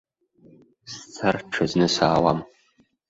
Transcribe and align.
Сцар, 0.91 1.35
ҽазны 1.51 1.87
саауам. 1.95 2.39